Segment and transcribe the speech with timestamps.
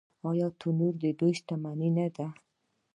[0.29, 2.27] آیا تنوع د دوی شتمني نه ده؟